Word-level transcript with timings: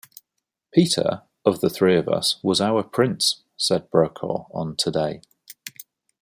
"Peter, 0.73 1.21
of 1.45 1.61
the 1.61 1.69
three 1.69 1.95
of 1.95 2.09
us, 2.09 2.39
was 2.41 2.59
our 2.59 2.81
prince," 2.81 3.43
said 3.55 3.87
Brokaw 3.91 4.47
on 4.51 4.75
"Today". 4.75 5.21